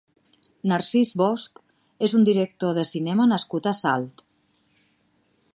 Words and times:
Narcís 0.71 1.11
Bosch 1.21 1.61
és 2.09 2.17
un 2.21 2.25
director 2.31 2.75
de 2.81 2.87
cinema 2.93 3.31
nascut 3.35 3.73
a 3.73 3.77
Salt. 3.85 4.29